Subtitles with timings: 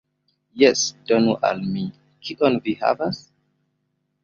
[0.61, 1.85] Jes, donu al mi.
[2.29, 3.23] Kion vi havas?